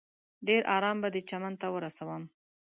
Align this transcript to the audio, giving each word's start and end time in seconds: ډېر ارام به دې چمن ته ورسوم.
ډېر 0.47 0.61
ارام 0.77 0.97
به 1.01 1.09
دې 1.13 1.21
چمن 1.29 1.53
ته 1.61 1.67
ورسوم. 1.75 2.23